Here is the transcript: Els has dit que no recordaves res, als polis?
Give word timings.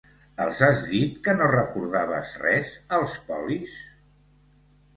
Els 0.45 0.61
has 0.67 0.79
dit 0.93 1.19
que 1.27 1.35
no 1.41 1.49
recordaves 1.51 2.33
res, 2.47 2.73
als 2.99 3.15
polis? 3.29 3.79